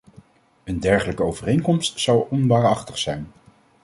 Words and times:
Een 0.63 0.79
dergelijke 0.79 1.23
overeenkomst 1.23 1.99
zou 1.99 2.25
onwaarachtig 2.29 2.97
zijn. 2.97 3.31